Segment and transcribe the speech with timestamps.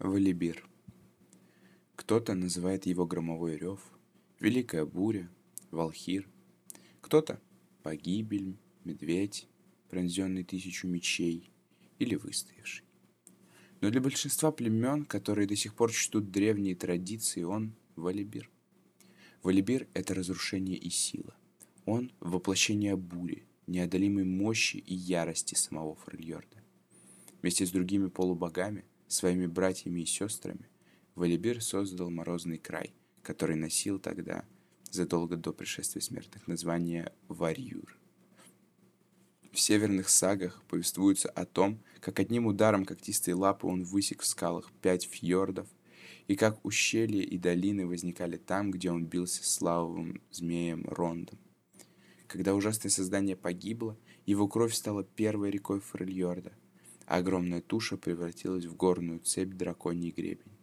[0.00, 0.66] Валибир.
[1.94, 3.80] Кто-то называет его громовой рев,
[4.38, 5.30] великая буря,
[5.70, 6.26] волхир.
[7.02, 7.38] Кто-то
[7.82, 9.46] погибель, медведь,
[9.90, 11.52] пронзенный тысячу мечей
[11.98, 12.86] или выстоявший.
[13.82, 18.50] Но для большинства племен, которые до сих пор чтут древние традиции, он– Валибир.
[19.42, 21.36] Валибир– это разрушение и сила.
[21.84, 26.56] Он– воплощение бури, неодолимой мощи и ярости самого Фрильорда.
[27.42, 30.68] Вместе с другими полубогами Своими братьями и сестрами
[31.16, 34.44] Валибир создал Морозный край, который носил тогда,
[34.92, 37.98] задолго до пришествия смертных, название Варьюр.
[39.50, 44.70] В северных сагах повествуется о том, как одним ударом когтистой лапы он высек в скалах
[44.80, 45.66] пять фьордов,
[46.28, 51.40] и как ущелья и долины возникали там, где он бился с лавовым змеем Рондом.
[52.28, 56.52] Когда ужасное создание погибло, его кровь стала первой рекой Фрельорда,
[57.18, 60.56] огромная туша превратилась в горную цепь драконий гребень.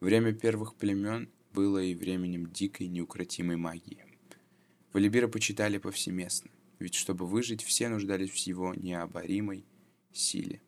[0.00, 4.04] Время первых племен было и временем дикой неукротимой магии.
[4.92, 9.66] Валибира почитали повсеместно, ведь чтобы выжить, все нуждались в его необоримой
[10.12, 10.62] силе.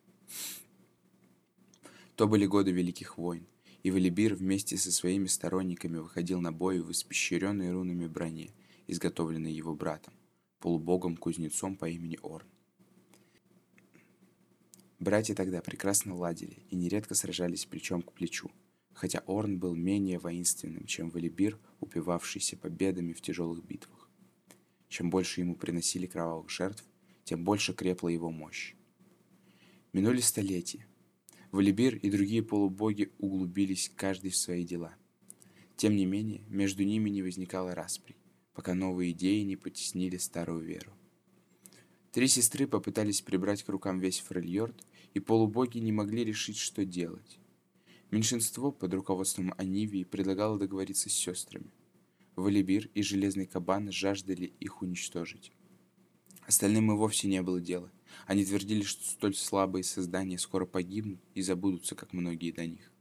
[2.15, 3.47] То были годы Великих войн,
[3.81, 8.51] и Валибир вместе со своими сторонниками выходил на бой в испещренной рунами броне,
[8.85, 10.13] изготовленной его братом,
[10.59, 12.47] полубогом-кузнецом по имени Орн.
[14.99, 18.51] Братья тогда прекрасно ладили и нередко сражались плечом к плечу,
[18.91, 24.09] хотя Орн был менее воинственным, чем Валибир, упивавшийся победами в тяжелых битвах.
[24.89, 26.83] Чем больше ему приносили кровавых жертв,
[27.23, 28.75] тем больше крепла его мощь.
[29.93, 30.85] Минули столетия.
[31.53, 34.93] Валибир и другие полубоги углубились каждый в свои дела.
[35.77, 38.17] Тем не менее, между ними не возникало распри,
[38.53, 40.91] пока новые идеи не потеснили старую веру.
[42.11, 47.39] Три сестры попытались прибрать к рукам весь Фрельорд, и полубоги не могли решить, что делать.
[48.11, 51.71] Меньшинство под руководством Анивии предлагало договориться с сестрами.
[52.35, 55.51] Валибир и Железный Кабан жаждали их уничтожить.
[56.41, 57.91] Остальным и вовсе не было дела.
[58.25, 62.91] Они твердили, что столь слабые создания скоро погибнут и забудутся, как многие до них.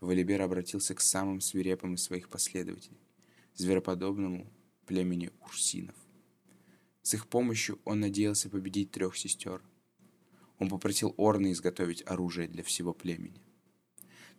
[0.00, 3.00] Валибер обратился к самым свирепым из своих последователей,
[3.54, 4.52] звероподобному
[4.84, 5.96] племени Урсинов.
[7.04, 9.62] С их помощью он надеялся победить трех сестер.
[10.58, 13.42] Он попросил Орна изготовить оружие для всего племени.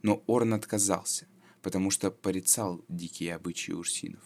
[0.02, 1.28] Но Орн отказался,
[1.62, 4.24] потому что порицал дикие обычаи урсинов.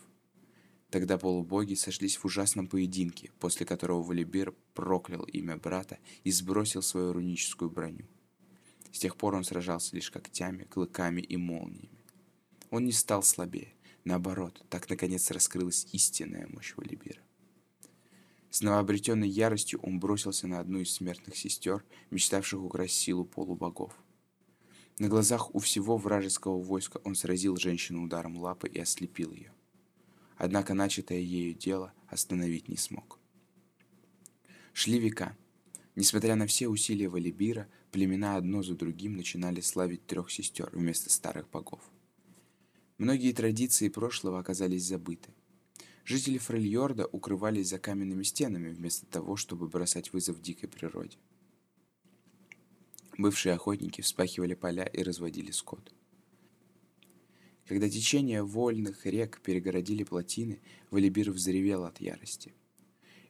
[0.89, 7.11] Тогда полубоги сошлись в ужасном поединке, после которого Валибир проклял имя брата и сбросил свою
[7.11, 8.07] руническую броню.
[8.93, 12.05] С тех пор он сражался лишь когтями, клыками и молниями.
[12.69, 13.73] Он не стал слабее.
[14.05, 17.21] Наоборот, так наконец раскрылась истинная мощь Валибира.
[18.59, 21.81] С новообретенной яростью он бросился на одну из смертных сестер,
[22.11, 23.93] мечтавших украсть силу полубогов.
[24.97, 29.53] На глазах у всего вражеского войска он сразил женщину ударом лапы и ослепил ее.
[30.35, 33.17] Однако начатое ею дело остановить не смог.
[34.73, 35.37] Шли века.
[35.95, 41.49] Несмотря на все усилия Валибира, племена одно за другим начинали славить трех сестер вместо старых
[41.49, 41.79] богов.
[42.97, 45.29] Многие традиции прошлого оказались забыты.
[46.09, 51.19] Жители Фрельорда укрывались за каменными стенами, вместо того, чтобы бросать вызов дикой природе.
[53.15, 55.93] Бывшие охотники вспахивали поля и разводили скот.
[57.67, 60.59] Когда течение вольных рек перегородили плотины,
[60.89, 62.55] Валибир взревел от ярости.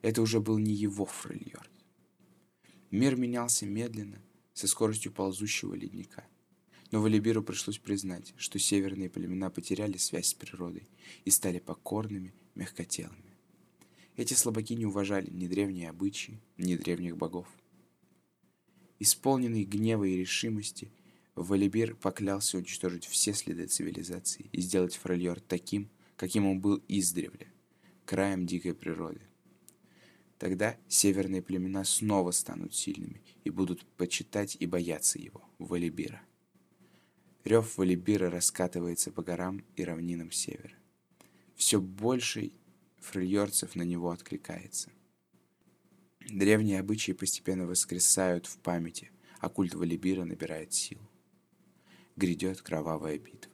[0.01, 1.69] Это уже был не его Фрельорд.
[2.91, 4.23] Мир менялся медленно,
[4.53, 6.25] со скоростью ползущего ледника.
[6.91, 10.87] Но Валибиру пришлось признать, что северные племена потеряли связь с природой
[11.25, 13.29] и стали покорными мягкотелыми.
[14.19, 17.47] Эти слабаки не уважали ни древние обычаи, ни древних богов.
[18.99, 20.91] Исполненный гнева и решимости,
[21.35, 27.47] Валибир поклялся уничтожить все следы цивилизации и сделать Фрольор таким, каким он был издревле,
[28.03, 29.21] краем дикой природы.
[30.37, 36.21] Тогда северные племена снова станут сильными и будут почитать и бояться его, Валибира.
[37.45, 40.78] Рев Валибира раскатывается по горам и равнинам севера
[41.59, 42.53] все больше
[42.99, 44.89] фрильорцев на него откликается.
[46.21, 50.99] Древние обычаи постепенно воскресают в памяти, а культ Валибира набирает сил.
[52.15, 53.51] Грядет кровавая битва,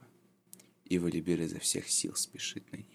[0.85, 2.94] и Валибир изо всех сил спешит на нее.